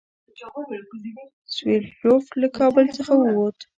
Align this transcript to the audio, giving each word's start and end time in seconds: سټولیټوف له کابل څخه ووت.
سټولیټوف 1.53 2.25
له 2.41 2.47
کابل 2.57 2.85
څخه 2.97 3.13
ووت. 3.23 3.57